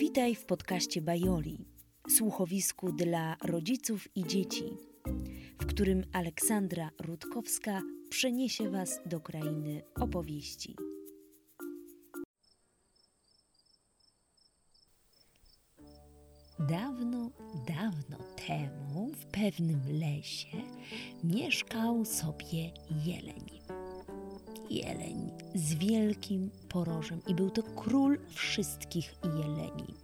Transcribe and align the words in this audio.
Witaj 0.00 0.34
w 0.34 0.44
podcaście 0.44 1.02
Bajoli, 1.02 1.64
słuchowisku 2.16 2.92
dla 2.92 3.36
rodziców 3.44 4.16
i 4.16 4.26
dzieci, 4.26 4.64
w 5.60 5.66
którym 5.66 6.04
Aleksandra 6.12 6.90
Rutkowska 7.00 7.82
przeniesie 8.10 8.70
Was 8.70 9.00
do 9.06 9.20
krainy 9.20 9.82
opowieści. 10.00 10.76
Dawno, 16.58 17.30
dawno 17.68 18.18
temu 18.46 19.12
w 19.12 19.26
pewnym 19.26 19.80
lesie 20.00 20.62
mieszkał 21.24 22.04
sobie 22.04 22.70
jeleń. 23.04 23.60
Jeleń 24.70 25.30
z 25.54 25.74
wielkim 25.74 26.50
porożem 26.68 27.20
i 27.26 27.34
był 27.34 27.50
to 27.50 27.62
król 27.62 28.18
wszystkich 28.28 29.14
jeleni. 29.24 29.94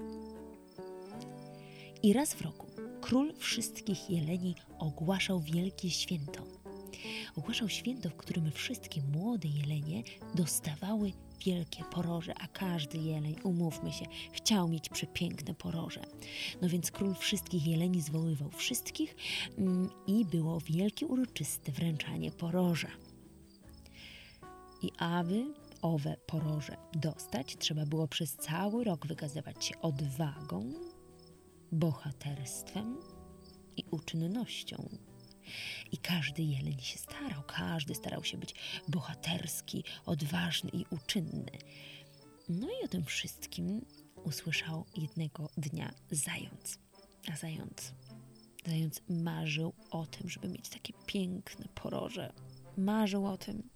I 2.02 2.12
raz 2.12 2.34
w 2.34 2.42
roku 2.42 2.66
król 3.00 3.34
wszystkich 3.38 4.10
jeleni 4.10 4.54
ogłaszał 4.78 5.40
wielkie 5.40 5.90
święto. 5.90 6.42
Ogłaszał 7.36 7.68
święto, 7.68 8.10
w 8.10 8.16
którym 8.16 8.52
wszystkie 8.52 9.02
młode 9.02 9.48
jelenie 9.48 10.02
dostawały 10.34 11.12
wielkie 11.44 11.84
poroże, 11.84 12.34
a 12.34 12.48
każdy 12.48 12.98
jeleń, 12.98 13.36
umówmy 13.42 13.92
się, 13.92 14.06
chciał 14.32 14.68
mieć 14.68 14.88
przepiękne 14.88 15.54
poroże. 15.54 16.00
No 16.62 16.68
więc 16.68 16.90
król 16.90 17.14
wszystkich 17.14 17.66
jeleni 17.66 18.02
zwoływał 18.02 18.50
wszystkich 18.50 19.16
mm, 19.58 19.90
i 20.06 20.24
było 20.24 20.60
wielkie 20.60 21.06
uroczyste 21.06 21.72
wręczanie 21.72 22.30
poroża. 22.30 22.90
I 24.82 24.92
aby 24.98 25.54
owe 25.82 26.16
poroże 26.26 26.76
dostać, 26.92 27.56
trzeba 27.58 27.86
było 27.86 28.08
przez 28.08 28.36
cały 28.36 28.84
rok 28.84 29.06
wykazywać 29.06 29.64
się 29.64 29.80
odwagą, 29.80 30.72
bohaterstwem 31.72 32.96
i 33.76 33.84
uczynnością. 33.90 34.88
I 35.92 35.98
każdy 35.98 36.42
jeleń 36.42 36.80
się 36.80 36.98
starał, 36.98 37.42
każdy 37.46 37.94
starał 37.94 38.24
się 38.24 38.38
być 38.38 38.54
bohaterski, 38.88 39.84
odważny 40.06 40.70
i 40.70 40.84
uczynny. 40.90 41.52
No 42.48 42.66
i 42.66 42.84
o 42.84 42.88
tym 42.88 43.04
wszystkim 43.04 43.86
usłyszał 44.24 44.84
jednego 44.96 45.50
dnia 45.56 45.90
zając. 46.10 46.78
A 47.32 47.36
zając, 47.36 47.94
zając 48.66 49.02
marzył 49.08 49.72
o 49.90 50.06
tym, 50.06 50.30
żeby 50.30 50.48
mieć 50.48 50.68
takie 50.68 50.92
piękne 51.06 51.68
poroże. 51.74 52.32
Marzył 52.76 53.26
o 53.26 53.36
tym. 53.36 53.75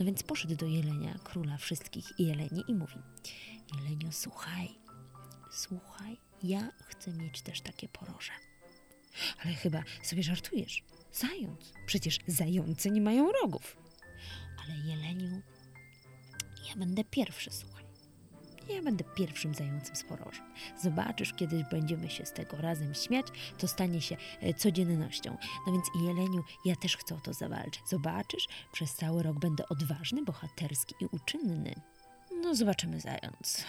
No 0.00 0.06
więc 0.06 0.22
poszedł 0.22 0.56
do 0.56 0.66
jelenia, 0.66 1.18
króla 1.24 1.56
wszystkich 1.56 2.04
jeleni 2.18 2.64
i 2.68 2.74
mówi: 2.74 2.98
Jeleniu, 3.76 4.12
słuchaj, 4.12 4.68
słuchaj, 5.52 6.16
ja 6.42 6.72
chcę 6.84 7.12
mieć 7.12 7.42
też 7.42 7.60
takie 7.60 7.88
poroże. 7.88 8.32
Ale 9.44 9.54
chyba 9.54 9.82
sobie 10.02 10.22
żartujesz. 10.22 10.82
Zając. 11.12 11.72
Przecież 11.86 12.18
zające 12.26 12.90
nie 12.90 13.00
mają 13.00 13.32
rogów. 13.32 13.76
Ale 14.64 14.76
jeleniu, 14.76 15.42
ja 16.68 16.76
będę 16.76 17.04
pierwszy, 17.04 17.50
słuchaj. 17.50 17.73
Ja 18.68 18.82
będę 18.82 19.04
pierwszym 19.04 19.54
zającem 19.54 19.96
z 19.96 20.02
porożem. 20.02 20.44
Zobaczysz, 20.82 21.32
kiedyś 21.32 21.64
będziemy 21.70 22.10
się 22.10 22.26
z 22.26 22.32
tego 22.32 22.56
razem 22.56 22.94
śmiać, 22.94 23.26
to 23.58 23.68
stanie 23.68 24.00
się 24.00 24.16
e, 24.40 24.54
codziennością. 24.54 25.36
No 25.66 25.72
więc 25.72 25.84
jeleniu, 26.02 26.42
ja 26.64 26.76
też 26.76 26.96
chcę 26.96 27.14
o 27.14 27.20
to 27.20 27.32
zawalczyć. 27.32 27.82
Zobaczysz, 27.88 28.48
przez 28.72 28.94
cały 28.94 29.22
rok 29.22 29.38
będę 29.38 29.68
odważny, 29.68 30.24
bohaterski 30.24 30.94
i 31.00 31.06
uczynny. 31.06 31.74
No 32.42 32.54
zobaczymy 32.54 33.00
zając. 33.00 33.64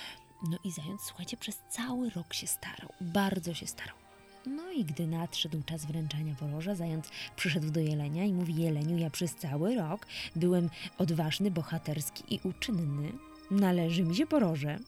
No 0.49 0.57
i 0.63 0.71
zając, 0.71 1.01
słuchajcie, 1.01 1.37
przez 1.37 1.57
cały 1.69 2.09
rok 2.09 2.33
się 2.33 2.47
starał, 2.47 2.89
bardzo 3.01 3.53
się 3.53 3.67
starał. 3.67 3.95
No 4.45 4.71
i 4.71 4.85
gdy 4.85 5.07
nadszedł 5.07 5.63
czas 5.63 5.85
wręczania 5.85 6.35
poroża, 6.35 6.75
zając 6.75 7.09
przyszedł 7.35 7.71
do 7.71 7.79
jelenia 7.79 8.25
i 8.25 8.33
mówi: 8.33 8.55
Jeleniu, 8.55 8.97
ja 8.97 9.09
przez 9.09 9.35
cały 9.35 9.75
rok 9.75 10.07
byłem 10.35 10.69
odważny, 10.97 11.51
bohaterski 11.51 12.35
i 12.35 12.39
uczynny. 12.43 13.11
Należy 13.51 14.03
mi 14.03 14.15
się 14.15 14.27
poroże. 14.27 14.79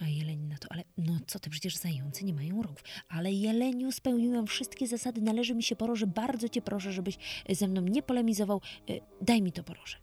A 0.00 0.08
jeleń 0.08 0.40
na 0.40 0.58
to, 0.58 0.68
ale 0.70 0.84
no 0.98 1.18
co 1.26 1.38
ty, 1.38 1.50
przecież 1.50 1.76
zające 1.76 2.24
nie 2.24 2.34
mają 2.34 2.62
rogów. 2.62 2.84
Ale 3.08 3.32
jeleniu 3.32 3.92
spełniłem 3.92 4.46
wszystkie 4.46 4.86
zasady, 4.86 5.20
należy 5.20 5.54
mi 5.54 5.62
się 5.62 5.76
poroże, 5.76 6.06
bardzo 6.06 6.48
cię 6.48 6.62
proszę, 6.62 6.92
żebyś 6.92 7.18
ze 7.50 7.68
mną 7.68 7.82
nie 7.82 8.02
polemizował. 8.02 8.60
E, 8.88 8.92
daj 9.20 9.42
mi 9.42 9.52
to 9.52 9.64
poroże. 9.64 9.96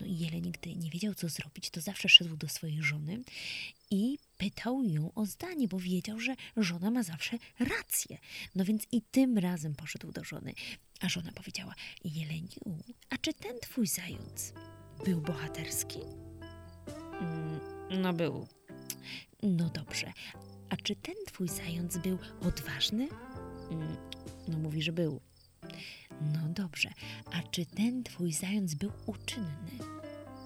No 0.00 0.06
i 0.06 0.18
jeleń, 0.18 0.52
gdy 0.52 0.76
nie 0.76 0.90
wiedział, 0.90 1.14
co 1.14 1.28
zrobić, 1.28 1.70
to 1.70 1.80
zawsze 1.80 2.08
szedł 2.08 2.36
do 2.36 2.48
swojej 2.48 2.82
żony 2.82 3.22
i 3.90 4.18
pytał 4.38 4.82
ją 4.82 5.14
o 5.14 5.26
zdanie, 5.26 5.68
bo 5.68 5.78
wiedział, 5.78 6.20
że 6.20 6.34
żona 6.56 6.90
ma 6.90 7.02
zawsze 7.02 7.38
rację. 7.58 8.18
No 8.54 8.64
więc 8.64 8.86
i 8.92 9.02
tym 9.02 9.38
razem 9.38 9.74
poszedł 9.74 10.12
do 10.12 10.24
żony. 10.24 10.52
A 11.00 11.08
żona 11.08 11.32
powiedziała: 11.32 11.74
Jeleniu, 12.04 12.82
a 13.10 13.16
czy 13.18 13.34
ten 13.34 13.58
twój 13.60 13.86
zając 13.86 14.52
był 15.04 15.20
bohaterski? 15.20 15.98
Mm, 17.20 17.60
no, 18.02 18.12
był. 18.12 18.46
No 19.42 19.70
dobrze. 19.70 20.12
A 20.70 20.76
czy 20.76 20.96
ten 20.96 21.14
twój 21.26 21.48
zając 21.48 21.98
był 21.98 22.18
odważny? 22.40 23.08
Mm, 23.70 23.96
no, 24.48 24.58
mówi, 24.58 24.82
że 24.82 24.92
był. 24.92 25.20
No 26.20 26.48
dobrze. 26.48 26.90
A 27.32 27.42
czy 27.42 27.66
ten 27.66 28.02
twój 28.02 28.32
zając 28.32 28.74
był 28.74 28.92
uczynny? 29.06 29.78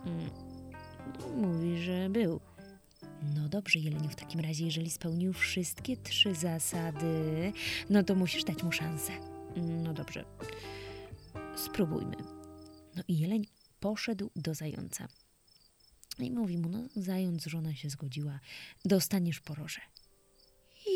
No, 0.05 1.29
mówi, 1.29 1.83
że 1.83 2.11
był. 2.11 2.41
No 3.35 3.49
dobrze, 3.49 3.79
Jeleniu, 3.79 4.09
w 4.09 4.15
takim 4.15 4.41
razie, 4.41 4.65
jeżeli 4.65 4.91
spełnił 4.91 5.33
wszystkie 5.33 5.97
trzy 5.97 6.35
zasady, 6.35 7.53
no 7.91 8.03
to 8.03 8.15
musisz 8.15 8.45
dać 8.45 8.63
mu 8.63 8.73
szansę. 8.73 9.13
No 9.57 9.93
dobrze, 9.93 10.25
spróbujmy. 11.57 12.17
No 12.97 13.03
i 13.09 13.19
Jeleń 13.19 13.47
poszedł 13.81 14.31
do 14.37 14.55
zająca. 14.55 15.09
I 16.19 16.31
mówi 16.31 16.59
mu, 16.59 16.69
no 16.69 16.79
zając, 16.97 17.45
żona 17.45 17.75
się 17.75 17.91
zgodziła, 17.91 18.41
dostaniesz 18.85 19.41
poroże. 19.41 19.81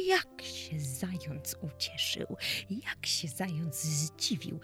Jak 0.07 0.43
się 0.43 0.81
zając 0.81 1.57
ucieszył, 1.63 2.37
jak 2.71 3.07
się 3.07 3.29
zając 3.29 3.83
zdziwił. 3.83 4.61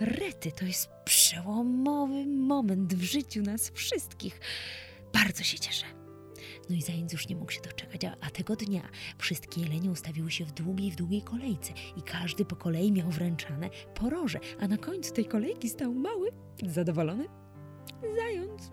Rety, 0.00 0.52
to 0.52 0.64
jest 0.64 0.88
przełomowy 1.04 2.26
moment 2.26 2.94
w 2.94 3.02
życiu 3.02 3.42
nas 3.42 3.70
wszystkich. 3.70 4.40
Bardzo 5.12 5.42
się 5.42 5.58
cieszę. 5.58 5.86
No 6.70 6.76
i 6.76 6.82
zając 6.82 7.12
już 7.12 7.28
nie 7.28 7.36
mógł 7.36 7.52
się 7.52 7.60
doczekać, 7.60 8.04
a, 8.04 8.16
a 8.20 8.30
tego 8.30 8.56
dnia 8.56 8.88
wszystkie 9.18 9.60
jelenie 9.60 9.90
ustawiły 9.90 10.30
się 10.30 10.44
w 10.44 10.52
długiej, 10.52 10.90
w 10.90 10.96
długiej 10.96 11.22
kolejce 11.22 11.72
i 11.96 12.02
każdy 12.02 12.44
po 12.44 12.56
kolei 12.56 12.92
miał 12.92 13.10
wręczane 13.10 13.70
poroże, 13.94 14.40
a 14.60 14.68
na 14.68 14.78
końcu 14.78 15.12
tej 15.12 15.24
kolejki 15.24 15.68
stał 15.68 15.94
mały, 15.94 16.30
zadowolony 16.62 17.28
zając. 18.16 18.70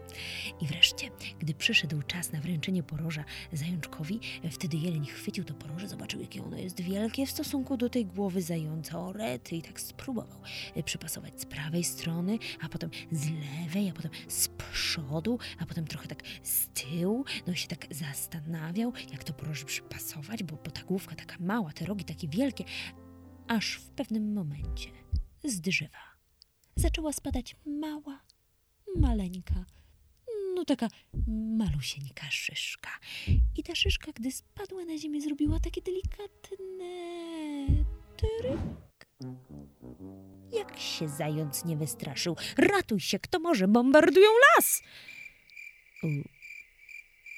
I 0.61 0.67
wreszcie, 0.67 1.09
gdy 1.39 1.53
przyszedł 1.53 2.01
czas 2.01 2.31
na 2.31 2.39
wręczenie 2.39 2.83
poroża 2.83 3.23
zajączkowi, 3.53 4.19
wtedy 4.51 4.77
jeleń 4.77 5.05
chwycił 5.05 5.43
to 5.43 5.53
poroże, 5.53 5.87
zobaczył, 5.87 6.21
jakie 6.21 6.43
ono 6.43 6.57
jest 6.57 6.81
wielkie 6.81 7.25
w 7.25 7.31
stosunku 7.31 7.77
do 7.77 7.89
tej 7.89 8.05
głowy 8.05 8.41
zająca 8.41 8.99
orety 8.99 9.55
i 9.55 9.61
tak 9.61 9.81
spróbował 9.81 10.39
przypasować 10.85 11.41
z 11.41 11.45
prawej 11.45 11.83
strony, 11.83 12.39
a 12.61 12.69
potem 12.69 12.89
z 13.11 13.29
lewej, 13.29 13.89
a 13.89 13.93
potem 13.93 14.11
z 14.27 14.47
przodu, 14.47 15.39
a 15.59 15.65
potem 15.65 15.87
trochę 15.87 16.07
tak 16.07 16.23
z 16.43 16.67
tyłu. 16.67 17.25
No 17.47 17.53
i 17.53 17.57
się 17.57 17.67
tak 17.67 17.87
zastanawiał, 17.91 18.93
jak 19.11 19.23
to 19.23 19.33
poroże 19.33 19.65
przypasować, 19.65 20.43
bo, 20.43 20.55
bo 20.55 20.71
ta 20.71 20.83
główka 20.83 21.15
taka 21.15 21.35
mała, 21.39 21.71
te 21.71 21.85
rogi 21.85 22.05
takie 22.05 22.27
wielkie, 22.27 22.63
aż 23.47 23.75
w 23.75 23.89
pewnym 23.89 24.33
momencie 24.33 24.89
z 25.43 25.61
drzewa 25.61 26.13
zaczęła 26.75 27.13
spadać 27.13 27.55
mała, 27.65 28.19
maleńka, 28.99 29.65
no 30.55 30.65
taka 30.65 30.87
malusieńka 31.27 32.31
szyszka. 32.31 32.89
I 33.57 33.63
ta 33.63 33.75
szyszka, 33.75 34.11
gdy 34.11 34.31
spadła 34.31 34.85
na 34.85 34.97
ziemię, 34.97 35.21
zrobiła 35.21 35.59
takie 35.59 35.81
delikatne 35.81 36.85
tryk. 38.17 38.59
Jak 40.53 40.79
się 40.79 41.09
zając 41.09 41.65
nie 41.65 41.77
wystraszył. 41.77 42.35
Ratuj 42.57 42.99
się, 42.99 43.19
kto 43.19 43.39
może, 43.39 43.67
bombardują 43.67 44.29
las! 44.55 44.81
U, 46.03 46.07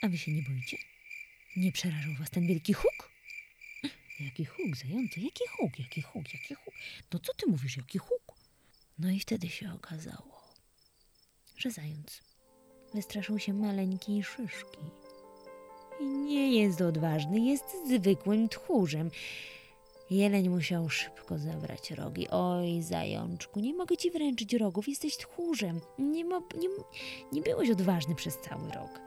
a 0.01 0.07
wy 0.07 0.17
się 0.17 0.31
nie 0.31 0.41
boicie? 0.41 0.77
Nie 1.57 1.71
przerażał 1.71 2.13
was 2.19 2.29
ten 2.29 2.47
wielki 2.47 2.73
huk? 2.73 3.11
Jaki 4.19 4.45
huk, 4.45 4.77
zającu? 4.77 5.19
Jaki 5.19 5.43
huk, 5.57 5.79
jaki 5.79 6.01
huk, 6.01 6.33
jaki 6.33 6.55
huk? 6.55 6.73
No 7.13 7.19
co 7.19 7.33
ty 7.33 7.47
mówisz, 7.47 7.77
jaki 7.77 7.97
huk? 7.97 8.33
No 8.99 9.09
i 9.11 9.19
wtedy 9.19 9.49
się 9.49 9.73
okazało, 9.73 10.34
że 11.57 11.71
zając 11.71 12.21
wystraszył 12.93 13.39
się 13.39 13.53
maleńkiej 13.53 14.23
szyszki. 14.23 14.79
I 15.99 16.05
nie 16.05 16.61
jest 16.61 16.81
odważny, 16.81 17.39
jest 17.39 17.65
zwykłym 17.87 18.49
tchórzem. 18.49 19.11
Jeleń 20.09 20.49
musiał 20.49 20.89
szybko 20.89 21.37
zabrać 21.37 21.91
rogi. 21.91 22.27
Oj, 22.29 22.81
zajączku, 22.81 23.59
nie 23.59 23.73
mogę 23.73 23.97
ci 23.97 24.11
wręczyć 24.11 24.53
rogów, 24.53 24.87
jesteś 24.87 25.17
tchórzem. 25.17 25.81
Nie, 25.99 26.25
mo, 26.25 26.41
nie, 26.59 26.69
nie 27.31 27.41
byłeś 27.41 27.69
odważny 27.69 28.15
przez 28.15 28.37
cały 28.37 28.71
rok. 28.71 28.99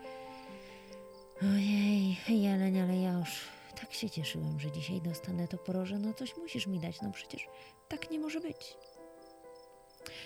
Ojej, 1.42 2.16
jeleń, 2.28 2.80
ale 2.80 2.96
ja 2.96 3.12
już 3.12 3.48
tak 3.80 3.92
się 3.92 4.10
cieszyłem, 4.10 4.60
że 4.60 4.70
dzisiaj 4.70 5.00
dostanę 5.00 5.48
to 5.48 5.58
poroże. 5.58 5.98
No 5.98 6.14
coś 6.14 6.36
musisz 6.36 6.66
mi 6.66 6.78
dać, 6.80 7.02
no 7.02 7.12
przecież 7.12 7.48
tak 7.88 8.10
nie 8.10 8.18
może 8.18 8.40
być. 8.40 8.76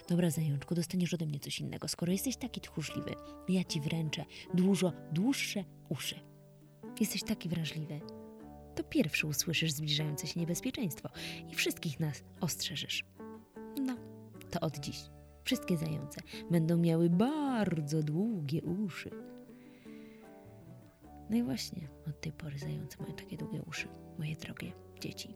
Dobra, 0.08 0.30
zajączku, 0.30 0.74
dostaniesz 0.74 1.14
ode 1.14 1.26
mnie 1.26 1.40
coś 1.40 1.60
innego. 1.60 1.88
Skoro 1.88 2.12
jesteś 2.12 2.36
taki 2.36 2.60
tchórzliwy, 2.60 3.14
ja 3.48 3.64
ci 3.64 3.80
wręczę 3.80 4.24
dużo 4.54 4.92
dłuższe 5.12 5.64
uszy. 5.88 6.20
Jesteś 7.00 7.22
taki 7.22 7.48
wrażliwy. 7.48 8.00
To 8.74 8.84
pierwszy 8.84 9.26
usłyszysz 9.26 9.72
zbliżające 9.72 10.26
się 10.26 10.40
niebezpieczeństwo 10.40 11.08
i 11.50 11.54
wszystkich 11.54 12.00
nas 12.00 12.24
ostrzeżysz. 12.40 13.04
No, 13.80 13.96
to 14.50 14.60
od 14.60 14.78
dziś 14.78 14.98
wszystkie 15.44 15.76
zające 15.76 16.20
będą 16.50 16.76
miały 16.76 17.10
bardzo 17.10 18.02
długie 18.02 18.62
uszy. 18.62 19.10
No 21.30 21.36
i 21.36 21.42
właśnie, 21.42 21.88
od 22.08 22.20
tej 22.20 22.32
pory 22.32 22.58
zające 22.58 23.02
mają 23.02 23.14
takie 23.14 23.36
długie 23.36 23.62
uszy, 23.62 23.88
moje 24.18 24.36
drogie 24.36 24.72
dzieci. 25.00 25.34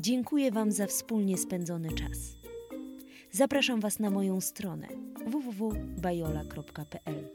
Dziękuję 0.00 0.50
Wam 0.50 0.72
za 0.72 0.86
wspólnie 0.86 1.38
spędzony 1.38 1.92
czas. 1.92 2.18
Zapraszam 3.30 3.80
Was 3.80 3.98
na 3.98 4.10
moją 4.10 4.40
stronę 4.40 4.88
www.bajola.pl, 5.26 7.28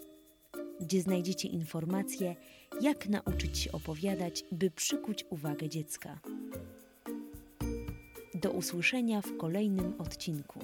gdzie 0.82 1.02
znajdziecie 1.02 1.48
informacje, 1.48 2.36
jak 2.82 3.10
nauczyć 3.10 3.58
się 3.58 3.72
opowiadać, 3.72 4.44
by 4.52 4.72
przykuć 4.72 5.26
uwagę 5.30 5.70
dziecka. 5.70 6.20
Do 8.34 8.52
usłyszenia 8.52 9.22
w 9.22 9.38
kolejnym 9.38 9.94
odcinku. 9.98 10.60